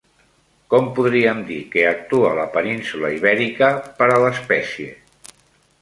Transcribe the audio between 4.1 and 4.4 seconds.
a